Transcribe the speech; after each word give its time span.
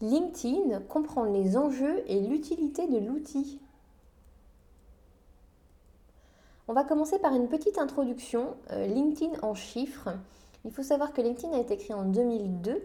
LinkedIn 0.00 0.80
comprend 0.88 1.24
les 1.24 1.56
enjeux 1.56 2.02
et 2.06 2.20
l'utilité 2.20 2.86
de 2.86 2.98
l'outil. 2.98 3.60
On 6.68 6.74
va 6.74 6.84
commencer 6.84 7.18
par 7.18 7.34
une 7.34 7.48
petite 7.48 7.78
introduction. 7.78 8.54
Euh, 8.72 8.86
LinkedIn 8.86 9.32
en 9.42 9.54
chiffres. 9.54 10.10
Il 10.64 10.70
faut 10.70 10.82
savoir 10.82 11.12
que 11.12 11.22
LinkedIn 11.22 11.52
a 11.54 11.60
été 11.60 11.76
créé 11.76 11.94
en 11.94 12.04
2002. 12.04 12.82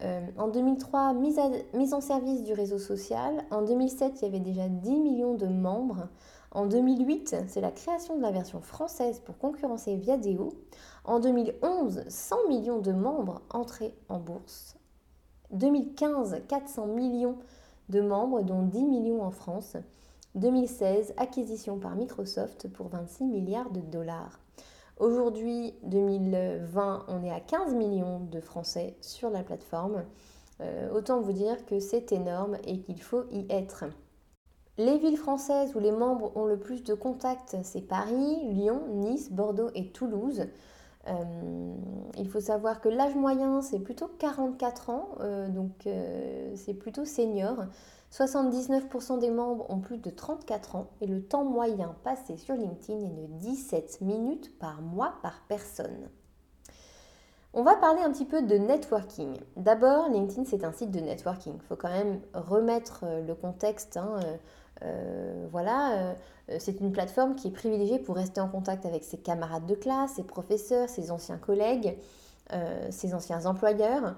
Euh, 0.00 0.26
en 0.38 0.48
2003, 0.48 1.12
mise, 1.12 1.38
mise, 1.74 1.92
en 1.92 2.00
service 2.00 2.42
du 2.42 2.54
réseau 2.54 2.78
social. 2.78 3.44
En 3.50 3.62
2007, 3.62 4.14
il 4.16 4.24
y 4.24 4.28
avait 4.28 4.40
déjà 4.40 4.68
10 4.68 4.90
millions 4.92 5.34
de 5.34 5.46
membres. 5.46 6.08
En 6.52 6.66
2008, 6.66 7.36
c'est 7.48 7.60
la 7.60 7.70
création 7.70 8.16
de 8.16 8.22
la 8.22 8.30
version 8.30 8.62
française 8.62 9.20
pour 9.20 9.36
concurrencer 9.36 9.96
Viadeo. 9.96 10.54
En 11.04 11.20
2011, 11.20 12.04
100 12.08 12.48
millions 12.48 12.78
de 12.78 12.92
membres 12.92 13.42
entrés 13.50 13.94
en 14.08 14.18
bourse. 14.18 14.77
2015, 15.52 16.42
400 16.48 16.86
millions 16.86 17.36
de 17.88 18.00
membres, 18.00 18.42
dont 18.42 18.62
10 18.62 18.84
millions 18.84 19.22
en 19.22 19.30
France. 19.30 19.76
2016, 20.34 21.14
acquisition 21.16 21.78
par 21.78 21.96
Microsoft 21.96 22.68
pour 22.68 22.88
26 22.88 23.24
milliards 23.24 23.70
de 23.70 23.80
dollars. 23.80 24.38
Aujourd'hui, 24.98 25.74
2020, 25.84 27.06
on 27.08 27.22
est 27.22 27.30
à 27.30 27.40
15 27.40 27.74
millions 27.74 28.20
de 28.20 28.40
Français 28.40 28.96
sur 29.00 29.30
la 29.30 29.42
plateforme. 29.42 30.04
Euh, 30.60 30.90
autant 30.92 31.20
vous 31.20 31.32
dire 31.32 31.64
que 31.66 31.78
c'est 31.78 32.12
énorme 32.12 32.56
et 32.64 32.80
qu'il 32.80 33.00
faut 33.00 33.24
y 33.30 33.46
être. 33.48 33.84
Les 34.76 34.98
villes 34.98 35.16
françaises 35.16 35.74
où 35.74 35.80
les 35.80 35.92
membres 35.92 36.36
ont 36.36 36.46
le 36.46 36.58
plus 36.58 36.84
de 36.84 36.94
contacts, 36.94 37.56
c'est 37.62 37.80
Paris, 37.80 38.38
Lyon, 38.44 38.82
Nice, 38.88 39.32
Bordeaux 39.32 39.70
et 39.74 39.90
Toulouse. 39.90 40.46
Euh, 41.08 41.74
il 42.16 42.28
faut 42.28 42.40
savoir 42.40 42.80
que 42.80 42.88
l'âge 42.88 43.14
moyen, 43.14 43.62
c'est 43.62 43.78
plutôt 43.78 44.10
44 44.18 44.90
ans, 44.90 45.08
euh, 45.20 45.48
donc 45.48 45.86
euh, 45.86 46.52
c'est 46.56 46.74
plutôt 46.74 47.04
senior. 47.04 47.64
79% 48.12 49.18
des 49.18 49.30
membres 49.30 49.66
ont 49.70 49.80
plus 49.80 49.98
de 49.98 50.10
34 50.10 50.76
ans 50.76 50.88
et 51.00 51.06
le 51.06 51.22
temps 51.22 51.44
moyen 51.44 51.94
passé 52.04 52.36
sur 52.38 52.54
LinkedIn 52.54 53.00
est 53.00 53.10
de 53.10 53.26
17 53.38 54.00
minutes 54.00 54.58
par 54.58 54.80
mois 54.80 55.14
par 55.22 55.42
personne. 55.46 56.08
On 57.52 57.62
va 57.62 57.76
parler 57.76 58.00
un 58.02 58.10
petit 58.10 58.24
peu 58.24 58.42
de 58.42 58.56
networking. 58.56 59.38
D'abord, 59.56 60.08
LinkedIn, 60.10 60.44
c'est 60.44 60.64
un 60.64 60.72
site 60.72 60.90
de 60.90 61.00
networking. 61.00 61.54
Il 61.56 61.62
faut 61.62 61.76
quand 61.76 61.90
même 61.90 62.20
remettre 62.34 63.04
le 63.26 63.34
contexte. 63.34 63.96
Hein, 63.96 64.20
voilà, 65.50 66.14
euh, 66.50 66.56
c'est 66.58 66.80
une 66.80 66.92
plateforme 66.92 67.34
qui 67.34 67.48
est 67.48 67.52
privilégiée 67.52 67.98
pour 67.98 68.16
rester 68.16 68.40
en 68.40 68.48
contact 68.48 68.86
avec 68.86 69.04
ses 69.04 69.18
camarades 69.18 69.66
de 69.66 69.74
classe, 69.74 70.12
ses 70.14 70.22
professeurs, 70.22 70.88
ses 70.88 71.10
anciens 71.10 71.38
collègues, 71.38 71.96
euh, 72.52 72.88
ses 72.90 73.14
anciens 73.14 73.46
employeurs. 73.46 74.14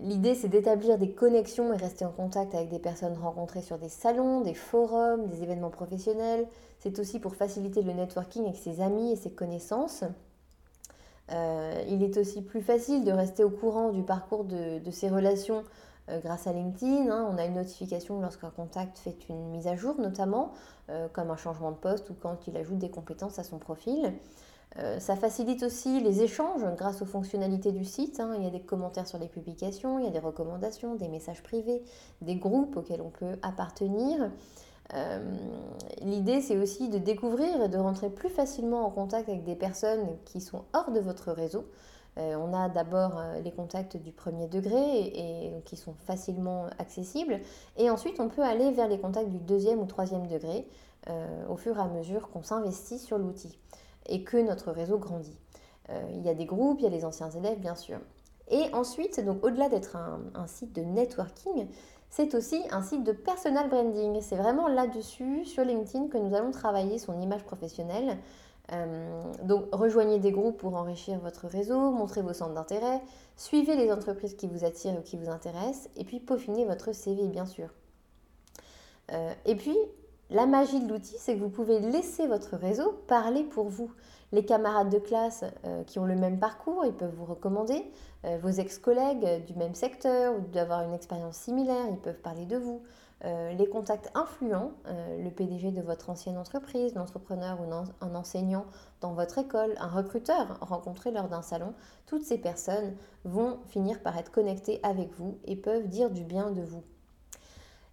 L'idée, 0.00 0.34
c'est 0.34 0.48
d'établir 0.48 0.98
des 0.98 1.12
connexions 1.12 1.72
et 1.72 1.76
rester 1.76 2.04
en 2.04 2.10
contact 2.10 2.56
avec 2.56 2.70
des 2.70 2.80
personnes 2.80 3.16
rencontrées 3.16 3.62
sur 3.62 3.78
des 3.78 3.88
salons, 3.88 4.40
des 4.40 4.54
forums, 4.54 5.28
des 5.28 5.44
événements 5.44 5.70
professionnels. 5.70 6.48
C'est 6.80 6.98
aussi 6.98 7.20
pour 7.20 7.36
faciliter 7.36 7.82
le 7.82 7.92
networking 7.92 8.46
avec 8.46 8.56
ses 8.56 8.80
amis 8.80 9.12
et 9.12 9.16
ses 9.16 9.30
connaissances. 9.30 10.02
il 11.30 12.02
est 12.02 12.16
aussi 12.16 12.42
plus 12.42 12.62
facile 12.62 13.04
de 13.04 13.12
rester 13.12 13.44
au 13.44 13.50
courant 13.50 13.90
du 13.92 14.02
parcours 14.02 14.42
de, 14.42 14.80
de 14.80 14.90
ses 14.90 15.08
relations 15.08 15.62
euh, 15.62 15.89
grâce 16.18 16.46
à 16.46 16.52
LinkedIn. 16.52 17.10
Hein, 17.10 17.28
on 17.30 17.38
a 17.38 17.44
une 17.44 17.54
notification 17.54 18.20
lorsqu'un 18.20 18.50
contact 18.50 18.98
fait 18.98 19.16
une 19.28 19.50
mise 19.50 19.66
à 19.66 19.76
jour, 19.76 19.96
notamment, 19.98 20.52
euh, 20.88 21.08
comme 21.12 21.30
un 21.30 21.36
changement 21.36 21.70
de 21.70 21.76
poste 21.76 22.10
ou 22.10 22.14
quand 22.14 22.46
il 22.46 22.56
ajoute 22.56 22.78
des 22.78 22.90
compétences 22.90 23.38
à 23.38 23.44
son 23.44 23.58
profil. 23.58 24.12
Euh, 24.78 25.00
ça 25.00 25.16
facilite 25.16 25.64
aussi 25.64 26.00
les 26.00 26.22
échanges 26.22 26.64
grâce 26.76 27.02
aux 27.02 27.06
fonctionnalités 27.06 27.72
du 27.72 27.84
site. 27.84 28.20
Hein. 28.20 28.34
Il 28.38 28.44
y 28.44 28.46
a 28.46 28.50
des 28.50 28.60
commentaires 28.60 29.06
sur 29.06 29.18
les 29.18 29.28
publications, 29.28 29.98
il 29.98 30.04
y 30.04 30.08
a 30.08 30.12
des 30.12 30.20
recommandations, 30.20 30.94
des 30.94 31.08
messages 31.08 31.42
privés, 31.42 31.82
des 32.22 32.36
groupes 32.36 32.76
auxquels 32.76 33.02
on 33.02 33.10
peut 33.10 33.36
appartenir. 33.42 34.30
L'idée, 36.02 36.40
c'est 36.40 36.56
aussi 36.56 36.88
de 36.88 36.98
découvrir 36.98 37.62
et 37.62 37.68
de 37.68 37.78
rentrer 37.78 38.10
plus 38.10 38.28
facilement 38.28 38.84
en 38.84 38.90
contact 38.90 39.28
avec 39.28 39.44
des 39.44 39.54
personnes 39.54 40.04
qui 40.24 40.40
sont 40.40 40.64
hors 40.72 40.90
de 40.90 40.98
votre 40.98 41.30
réseau. 41.30 41.64
Euh, 42.18 42.34
on 42.36 42.52
a 42.52 42.68
d'abord 42.68 43.18
euh, 43.18 43.40
les 43.40 43.52
contacts 43.52 43.96
du 43.96 44.12
premier 44.12 44.48
degré 44.48 44.78
et, 44.78 45.62
qui 45.64 45.76
sont 45.76 45.94
facilement 45.94 46.66
accessibles. 46.78 47.40
Et 47.76 47.88
ensuite, 47.88 48.20
on 48.20 48.28
peut 48.28 48.42
aller 48.42 48.72
vers 48.72 48.88
les 48.88 48.98
contacts 48.98 49.30
du 49.30 49.38
deuxième 49.38 49.80
ou 49.80 49.86
troisième 49.86 50.26
degré 50.26 50.66
euh, 51.08 51.46
au 51.48 51.56
fur 51.56 51.76
et 51.78 51.80
à 51.80 51.88
mesure 51.88 52.28
qu'on 52.30 52.42
s'investit 52.42 52.98
sur 52.98 53.18
l'outil 53.18 53.58
et 54.06 54.24
que 54.24 54.36
notre 54.36 54.72
réseau 54.72 54.98
grandit. 54.98 55.38
il 56.14 56.22
y 56.22 56.28
a 56.28 56.34
des 56.34 56.46
groupes, 56.46 56.80
il 56.80 56.84
y 56.84 56.86
a 56.86 56.90
les 56.90 57.04
anciens 57.04 57.30
élèves, 57.30 57.58
bien 57.58 57.74
sûr. 57.74 57.98
Et 58.48 58.72
ensuite, 58.72 59.24
donc 59.24 59.44
au-delà 59.44 59.68
d'être 59.68 59.96
un, 59.96 60.46
site 60.46 60.74
de 60.74 60.82
networking, 60.82 61.68
c'est 62.08 62.34
aussi 62.34 62.60
un 62.72 62.82
site 62.82 63.04
de 63.04 63.12
personal 63.12 63.68
branding. 63.68 64.20
C'est 64.20 64.36
vraiment 64.36 64.66
là-dessus, 64.66 65.44
sur 65.44 65.64
LinkedIn, 65.64 66.08
que 66.08 66.18
nous 66.18 66.34
allons 66.34 66.50
travailler 66.50 66.98
son 66.98 67.20
image 67.20 67.44
professionnelle. 67.44 68.18
Euh, 68.72 69.32
donc 69.42 69.64
rejoignez 69.72 70.18
des 70.18 70.30
groupes 70.30 70.58
pour 70.58 70.74
enrichir 70.76 71.18
votre 71.18 71.48
réseau, 71.48 71.90
montrez 71.90 72.22
vos 72.22 72.32
centres 72.32 72.54
d'intérêt, 72.54 73.00
suivez 73.36 73.76
les 73.76 73.90
entreprises 73.90 74.34
qui 74.34 74.46
vous 74.46 74.64
attirent 74.64 74.98
ou 74.98 75.02
qui 75.02 75.16
vous 75.16 75.28
intéressent, 75.28 75.88
et 75.96 76.04
puis 76.04 76.20
peaufinez 76.20 76.64
votre 76.64 76.92
CV 76.92 77.26
bien 77.26 77.46
sûr. 77.46 77.68
Euh, 79.12 79.32
et 79.44 79.56
puis, 79.56 79.76
la 80.30 80.46
magie 80.46 80.78
de 80.78 80.88
l'outil, 80.88 81.16
c'est 81.18 81.34
que 81.34 81.40
vous 81.40 81.48
pouvez 81.48 81.80
laisser 81.80 82.28
votre 82.28 82.56
réseau 82.56 82.92
parler 83.08 83.42
pour 83.42 83.68
vous. 83.68 83.90
Les 84.30 84.44
camarades 84.44 84.90
de 84.90 85.00
classe 85.00 85.44
euh, 85.64 85.82
qui 85.82 85.98
ont 85.98 86.04
le 86.04 86.14
même 86.14 86.38
parcours, 86.38 86.84
ils 86.84 86.92
peuvent 86.92 87.14
vous 87.16 87.24
recommander. 87.24 87.82
vos 88.42 88.50
ex-collègues 88.50 89.44
du 89.46 89.54
même 89.54 89.74
secteur 89.74 90.36
ou 90.36 90.42
d'avoir 90.52 90.82
une 90.82 90.92
expérience 90.92 91.36
similaire, 91.36 91.86
ils 91.90 91.98
peuvent 91.98 92.20
parler 92.20 92.44
de 92.44 92.58
vous. 92.58 92.82
Euh, 93.24 93.52
les 93.52 93.68
contacts 93.68 94.10
influents, 94.14 94.72
euh, 94.86 95.22
le 95.22 95.30
PDG 95.30 95.72
de 95.72 95.82
votre 95.82 96.08
ancienne 96.08 96.38
entreprise, 96.38 96.94
l'entrepreneur 96.94 97.58
ou 97.60 97.70
un 98.00 98.14
enseignant 98.14 98.64
dans 99.02 99.12
votre 99.12 99.36
école, 99.38 99.74
un 99.78 99.88
recruteur 99.88 100.58
rencontré 100.62 101.10
lors 101.10 101.28
d'un 101.28 101.42
salon, 101.42 101.74
toutes 102.06 102.24
ces 102.24 102.38
personnes 102.38 102.94
vont 103.24 103.58
finir 103.66 104.00
par 104.00 104.16
être 104.16 104.32
connectées 104.32 104.80
avec 104.82 105.12
vous 105.12 105.38
et 105.44 105.56
peuvent 105.56 105.88
dire 105.88 106.10
du 106.10 106.24
bien 106.24 106.50
de 106.50 106.62
vous. 106.62 106.82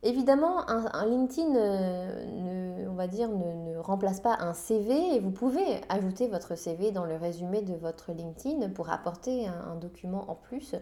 Évidemment, 0.03 0.69
un, 0.69 1.05
LinkedIn, 1.05 1.49
ne, 1.49 2.87
on 2.87 2.93
va 2.93 3.07
dire, 3.07 3.29
ne, 3.29 3.77
remplace 3.77 4.21
pas 4.21 4.37
un 4.39 4.53
CV 4.53 5.15
et 5.15 5.19
vous 5.19 5.31
pouvez 5.31 5.81
ajouter 5.89 6.27
votre 6.27 6.55
CV 6.55 6.91
dans 6.91 7.03
le 7.03 7.15
résumé 7.15 7.63
de 7.63 7.73
votre 7.73 8.11
LinkedIn 8.11 8.69
pour 8.69 8.91
apporter 8.91 9.47
un, 9.47 9.75
document 9.75 10.29
en 10.29 10.35
plus. 10.35 10.75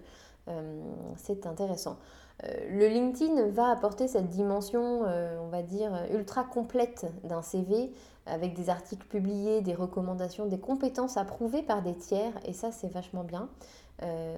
Euh, 0.48 0.82
c'est 1.16 1.48
intéressant. 1.48 1.98
Euh, 2.44 2.70
le 2.70 2.88
LinkedIn 2.88 3.50
va 3.52 3.70
apporter 3.70 4.08
cette 4.08 4.30
dimension, 4.30 5.04
euh, 5.06 5.40
on 5.42 5.48
va 5.48 5.62
dire, 5.62 5.92
ultra 6.12 6.44
complète 6.44 7.06
d'un 7.24 7.42
CV 7.42 7.94
avec 8.26 8.54
des 8.56 8.70
articles 8.70 9.08
publiés, 9.08 9.62
des 9.62 9.76
recommandations, 9.76 10.46
des 10.48 10.60
compétences 10.60 11.18
approuvées 11.18 11.64
par 11.64 11.82
des 11.82 11.96
tiers 11.96 12.34
et 12.46 12.54
ça 12.54 12.72
c'est 12.72 12.92
vachement 12.92 13.24
bien. 13.24 13.50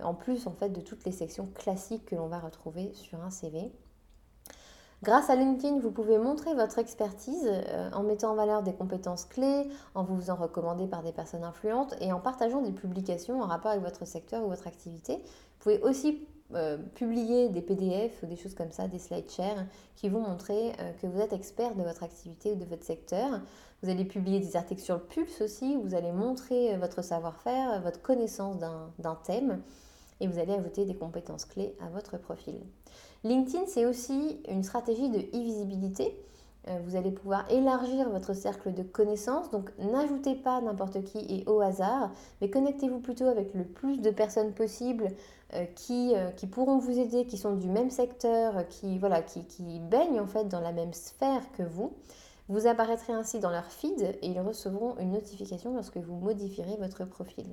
en 0.04 0.14
plus 0.14 0.46
en 0.46 0.52
fait 0.52 0.70
de 0.70 0.82
toutes 0.82 1.06
les 1.06 1.12
sections 1.12 1.48
classiques 1.56 2.06
que 2.06 2.16
l'on 2.16 2.28
va 2.28 2.40
retrouver 2.40 2.92
sur 2.94 3.24
un 3.24 3.32
CV. 3.32 3.72
Grâce 5.04 5.30
à 5.30 5.36
LinkedIn, 5.36 5.80
vous 5.80 5.92
pouvez 5.92 6.18
montrer 6.18 6.56
votre 6.56 6.80
expertise 6.80 7.46
euh, 7.46 7.92
en 7.92 8.02
mettant 8.02 8.32
en 8.32 8.36
valeur 8.36 8.64
des 8.64 8.74
compétences 8.74 9.26
clés, 9.26 9.70
en 9.94 10.04
vous 10.04 10.16
faisant 10.18 10.36
recommander 10.36 10.88
par 10.88 11.04
des 11.04 11.12
personnes 11.12 11.44
influentes 11.44 11.96
et 12.02 12.12
en 12.12 12.20
partageant 12.20 12.62
des 12.62 12.72
publications 12.72 13.40
en 13.42 13.46
rapport 13.46 13.70
avec 13.70 13.84
votre 13.84 14.06
secteur 14.06 14.44
ou 14.44 14.48
votre 14.48 14.66
activité. 14.66 15.18
Vous 15.18 15.60
pouvez 15.60 15.80
aussi 15.82 16.28
euh, 16.56 16.78
publier 16.96 17.50
des 17.50 17.62
PDF 17.62 18.24
ou 18.24 18.26
des 18.26 18.38
choses 18.38 18.56
comme 18.56 18.72
ça, 18.72 18.88
des 18.88 19.00
SlideShare, 19.00 19.66
qui 19.96 20.10
vont 20.10 20.22
montrer 20.22 20.72
euh, 20.80 20.92
que 21.02 21.08
vous 21.08 21.20
êtes 21.20 21.34
expert 21.34 21.76
de 21.76 21.84
votre 21.84 22.04
activité 22.04 22.54
ou 22.54 22.56
de 22.56 22.66
votre 22.66 22.84
secteur. 22.84 23.42
Vous 23.84 23.90
allez 23.90 24.06
publier 24.06 24.40
des 24.40 24.56
articles 24.56 24.82
sur 24.82 24.96
le 24.96 25.02
pulse 25.02 25.42
aussi, 25.42 25.76
vous 25.76 25.94
allez 25.94 26.12
montrer 26.12 26.76
votre 26.78 27.04
savoir-faire, 27.04 27.82
votre 27.82 28.02
connaissance 28.02 28.58
d'un 28.58 29.16
thème 29.24 29.62
et 30.20 30.28
vous 30.28 30.40
allez 30.40 30.54
ajouter 30.54 30.86
des 30.86 30.96
compétences 30.96 31.46
clés 31.46 31.76
à 31.80 31.90
votre 31.90 32.18
profil. 32.18 32.56
LinkedIn, 33.24 33.66
c'est 33.68 33.86
aussi 33.86 34.40
une 34.48 34.64
stratégie 34.64 35.10
de 35.10 35.20
e-visibilité. 35.20 36.16
Euh, 36.68 36.80
vous 36.86 36.96
allez 36.96 37.12
pouvoir 37.12 37.50
élargir 37.50 38.10
votre 38.10 38.34
cercle 38.34 38.74
de 38.74 38.84
connaissances. 38.84 39.50
Donc 39.52 39.72
n'ajoutez 39.78 40.36
pas 40.36 40.62
n'importe 40.62 41.04
qui 41.04 41.20
et 41.20 41.44
au 41.48 41.62
hasard, 41.62 42.12
mais 42.42 42.50
connectez-vous 42.50 43.00
plutôt 43.00 43.26
avec 43.26 43.54
le 43.54 43.64
plus 43.64 44.02
de 44.02 44.10
personnes 44.10 44.54
possible 44.54 45.12
euh, 45.54 45.66
qui, 45.76 46.14
euh, 46.16 46.32
qui, 46.32 46.48
pourront 46.48 46.78
vous 46.78 47.00
aider, 47.00 47.26
qui 47.26 47.38
sont 47.38 47.56
du 47.56 47.70
même 47.70 47.90
secteur, 47.90 48.68
qui, 48.68 48.98
voilà, 49.00 49.22
qui, 49.22 49.46
qui 49.46 49.80
baignent 49.80 50.20
en 50.20 50.28
fait 50.28 50.48
dans 50.48 50.62
la 50.62 50.74
même 50.74 50.94
sphère 50.94 51.52
que 51.54 51.64
vous. 51.64 51.94
Vous 52.50 52.68
apparaîtrez 52.68 53.14
ainsi 53.14 53.40
dans 53.40 53.52
leur 53.52 53.66
feed 53.66 54.02
et 54.22 54.28
ils 54.28 54.40
recevront 54.40 54.98
une 55.00 55.12
notification 55.12 55.74
lorsque 55.74 55.98
vous 55.98 56.16
modifierez 56.16 56.78
votre 56.80 57.06
profil. 57.06 57.46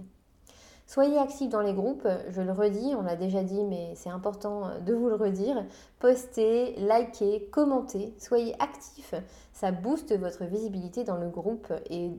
Soyez 0.87 1.19
actifs 1.19 1.49
dans 1.49 1.63
les 1.63 1.73
groupes, 1.73 2.07
je 2.29 2.43
le 2.43 2.53
redis, 2.53 2.95
on 2.95 3.03
l'a 3.03 3.17
déjà 3.17 3.43
dit, 3.43 3.65
mais 3.65 3.95
c'est 3.95 4.11
important 4.11 4.69
de 4.85 4.93
vous 4.93 5.09
le 5.09 5.15
redire. 5.15 5.65
Postez, 5.99 6.77
likez, 6.77 7.49
commentez, 7.51 8.15
soyez 8.19 8.55
actifs, 8.61 9.15
ça 9.55 9.73
booste 9.73 10.17
votre 10.19 10.45
visibilité 10.45 11.03
dans 11.03 11.17
le 11.17 11.29
groupe 11.29 11.73
et, 11.89 12.11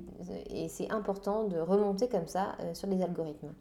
c'est 0.68 0.92
important 0.92 1.44
de 1.44 1.60
remonter 1.60 2.08
comme 2.08 2.28
ça 2.28 2.56
euh, 2.62 2.74
sur 2.74 2.88
les 2.88 3.04
algorithmes. 3.04 3.54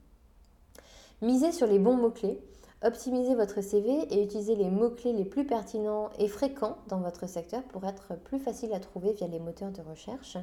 Misez 1.20 1.52
sur 1.52 1.66
les 1.66 1.78
bons 1.78 1.96
mots-clés, 1.96 2.40
optimisez 2.82 3.34
votre 3.34 3.60
CV 3.60 3.90
et 4.10 4.22
utilisez 4.22 4.56
les 4.56 4.70
mots-clés 4.70 5.12
les 5.12 5.24
plus 5.24 5.44
pertinents 5.44 6.10
et 6.18 6.28
fréquents 6.28 6.78
dans 6.88 7.00
votre 7.00 7.28
secteur 7.28 7.62
pour 7.64 7.84
être 7.84 8.16
plus 8.24 8.38
facile 8.38 8.72
à 8.72 8.80
trouver 8.80 9.12
via 9.12 9.26
les 9.26 9.38
moteurs 9.38 9.70
de 9.70 9.82
recherche. 9.82 10.38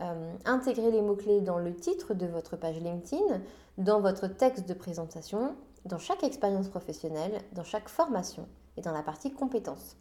Euh, 0.00 0.34
intégrez 0.44 0.90
les 0.90 1.02
mots-clés 1.02 1.40
dans 1.40 1.58
le 1.58 1.74
titre 1.74 2.14
de 2.14 2.26
votre 2.26 2.56
page 2.56 2.80
LinkedIn, 2.80 3.40
dans 3.78 4.00
votre 4.00 4.26
texte 4.26 4.68
de 4.68 4.74
présentation, 4.74 5.54
dans 5.84 5.98
chaque 5.98 6.24
expérience 6.24 6.68
professionnelle, 6.68 7.40
dans 7.52 7.64
chaque 7.64 7.88
formation 7.88 8.48
et 8.76 8.80
dans 8.80 8.92
la 8.92 9.02
partie 9.02 9.32
compétences. 9.32 9.96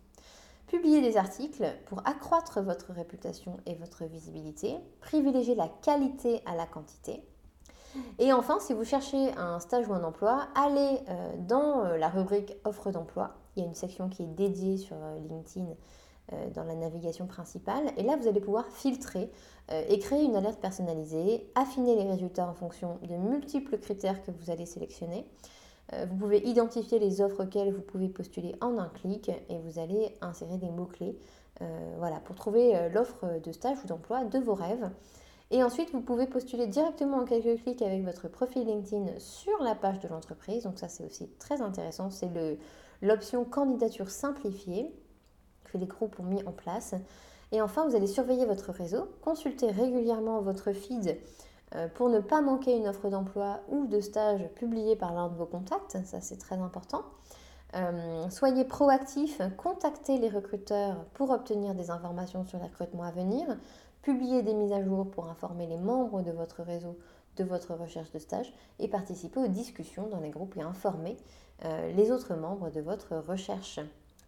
Publiez 0.67 1.01
des 1.01 1.17
articles 1.17 1.65
pour 1.85 1.99
accroître 2.07 2.61
votre 2.61 2.93
réputation 2.93 3.57
et 3.65 3.75
votre 3.75 4.05
visibilité. 4.05 4.77
Privilégiez 5.01 5.55
la 5.55 5.67
qualité 5.67 6.41
à 6.45 6.55
la 6.55 6.65
quantité. 6.65 7.23
Et 8.17 8.33
enfin, 8.33 8.59
si 8.59 8.73
vous 8.73 8.83
cherchez 8.83 9.31
un 9.37 9.59
stage 9.59 9.87
ou 9.87 9.93
un 9.93 10.03
emploi, 10.03 10.47
allez 10.55 10.99
euh, 11.09 11.33
dans 11.37 11.85
euh, 11.85 11.97
la 11.97 12.09
rubrique 12.09 12.55
offre 12.63 12.91
d'emploi. 12.91 13.35
Il 13.55 13.61
y 13.61 13.65
a 13.65 13.67
une 13.67 13.75
section 13.75 14.09
qui 14.09 14.23
est 14.23 14.27
dédiée 14.27 14.77
sur 14.77 14.95
LinkedIn 15.29 15.67
euh, 15.67 15.75
dans 16.55 16.63
la 16.63 16.75
navigation 16.75 17.27
principale. 17.27 17.91
Et 17.97 18.03
là, 18.03 18.15
vous 18.15 18.27
allez 18.27 18.39
pouvoir 18.39 18.65
filtrer 18.67 19.29
euh, 19.71 19.83
et 19.87 19.99
créer 19.99 20.23
une 20.23 20.35
alerte 20.35 20.59
personnalisée, 20.59 21.49
affiner 21.55 21.95
les 21.95 22.03
résultats 22.03 22.47
en 22.47 22.53
fonction 22.53 22.97
de 23.01 23.15
multiples 23.15 23.77
critères 23.77 24.23
que 24.23 24.31
vous 24.31 24.51
allez 24.51 24.65
sélectionner. 24.65 25.25
Euh, 25.93 26.05
vous 26.09 26.15
pouvez 26.15 26.39
identifier 26.39 26.99
les 26.99 27.21
offres 27.21 27.43
auxquelles 27.43 27.73
vous 27.73 27.81
pouvez 27.81 28.09
postuler 28.09 28.55
en 28.61 28.77
un 28.77 28.89
clic 28.89 29.29
et 29.29 29.57
vous 29.59 29.79
allez 29.79 30.15
insérer 30.21 30.57
des 30.57 30.69
mots-clés 30.69 31.17
voilà, 31.97 32.19
pour 32.19 32.35
trouver 32.35 32.89
l'offre 32.89 33.39
de 33.41 33.51
stage 33.53 33.77
ou 33.85 33.87
d'emploi 33.87 34.25
de 34.25 34.37
vos 34.37 34.55
rêves. 34.55 34.89
Et 35.49 35.63
ensuite, 35.63 35.91
vous 35.93 36.01
pouvez 36.01 36.27
postuler 36.27 36.67
directement 36.67 37.19
en 37.19 37.25
quelques 37.25 37.61
clics 37.61 37.81
avec 37.81 38.03
votre 38.03 38.27
profil 38.27 38.65
LinkedIn 38.65 39.05
sur 39.19 39.61
la 39.61 39.75
page 39.75 39.99
de 39.99 40.09
l'entreprise. 40.09 40.63
Donc 40.63 40.77
ça, 40.77 40.89
c'est 40.89 41.05
aussi 41.05 41.29
très 41.39 41.61
intéressant. 41.61 42.09
C'est 42.09 42.29
l'option 43.01 43.45
candidature 43.45 44.09
simplifiée 44.09 44.91
les 45.77 45.87
groupes 45.87 46.19
ont 46.19 46.23
mis 46.23 46.43
en 46.45 46.51
place. 46.51 46.95
Et 47.51 47.61
enfin, 47.61 47.87
vous 47.87 47.95
allez 47.95 48.07
surveiller 48.07 48.45
votre 48.45 48.71
réseau, 48.71 49.07
consulter 49.21 49.69
régulièrement 49.69 50.41
votre 50.41 50.71
feed 50.71 51.19
euh, 51.75 51.87
pour 51.87 52.09
ne 52.09 52.19
pas 52.19 52.41
manquer 52.41 52.75
une 52.75 52.87
offre 52.87 53.09
d'emploi 53.09 53.61
ou 53.69 53.85
de 53.85 53.99
stage 53.99 54.47
publiée 54.55 54.95
par 54.95 55.13
l'un 55.13 55.29
de 55.29 55.35
vos 55.35 55.45
contacts, 55.45 55.97
ça 56.05 56.21
c'est 56.21 56.37
très 56.37 56.57
important. 56.57 57.03
Euh, 57.75 58.29
soyez 58.29 58.65
proactif, 58.65 59.41
contactez 59.57 60.19
les 60.19 60.29
recruteurs 60.29 61.05
pour 61.13 61.31
obtenir 61.31 61.73
des 61.73 61.89
informations 61.89 62.45
sur 62.45 62.59
les 62.59 62.65
recrutements 62.65 63.03
à 63.03 63.11
venir, 63.11 63.57
publiez 64.03 64.43
des 64.43 64.53
mises 64.53 64.73
à 64.73 64.83
jour 64.83 65.09
pour 65.09 65.27
informer 65.27 65.65
les 65.65 65.77
membres 65.77 66.21
de 66.21 66.31
votre 66.31 66.61
réseau 66.61 66.97
de 67.37 67.43
votre 67.43 67.73
recherche 67.73 68.11
de 68.11 68.19
stage 68.19 68.53
et 68.79 68.87
participez 68.87 69.39
aux 69.39 69.47
discussions 69.47 70.07
dans 70.07 70.19
les 70.19 70.29
groupes 70.29 70.55
et 70.57 70.61
informer 70.61 71.17
euh, 71.65 71.91
les 71.93 72.11
autres 72.11 72.35
membres 72.35 72.69
de 72.69 72.81
votre 72.81 73.15
recherche. 73.15 73.79